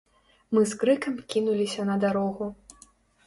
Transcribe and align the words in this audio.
Мы 0.57 0.63
з 0.71 0.77
крыкам 0.83 1.19
кінуліся 1.33 1.85
на 1.91 1.97
дарогу. 2.05 2.45